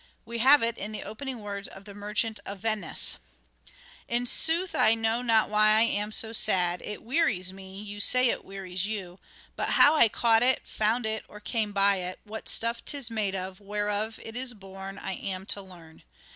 [0.25, 3.17] We have it in the opening words of the" Mer chant of Venice":
[4.07, 7.99] 1' In sooth I know not why I am so sad, It wearies me, you
[7.99, 9.19] say it wearies you,
[9.55, 13.35] But how I caught it, found it, or came by it, What stuff 'tis made
[13.35, 16.01] of, whereof it is born I am to learn.